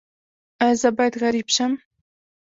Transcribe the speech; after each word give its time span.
ایا 0.63 0.77
زه 0.81 0.89
باید 0.97 1.13
غریب 1.23 1.47
شم؟ 1.55 1.71